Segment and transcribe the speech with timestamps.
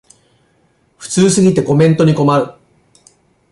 [0.97, 2.55] 普通すぎてコメントに困る